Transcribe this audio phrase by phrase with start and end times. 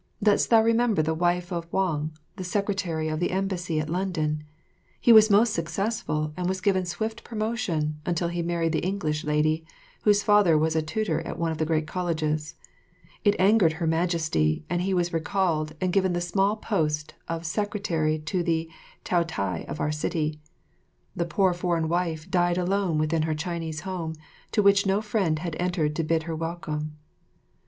[0.23, 4.43] Dost thou remember the wife of Wang, the secretary of the embassy at London?
[4.99, 9.63] He was most successful and was given swift promotion until he married the English lady,
[10.01, 12.55] whose father was a tutor at one of the great colleges.
[13.23, 18.17] It angered Her Majesty and he was recalled and given the small post of secretary
[18.17, 18.71] to the
[19.05, 20.39] Taotai of our city.
[21.15, 24.15] The poor foreign wife died alone within her Chinese home,
[24.47, 26.97] into which no friend had entered to bid her welcome.